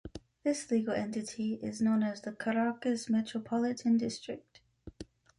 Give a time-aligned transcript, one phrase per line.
[0.43, 4.59] This legal entity is known as the Caracas Metropolitan District.